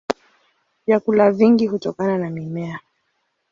[0.87, 2.79] Vyakula vingi hutokana na mimea.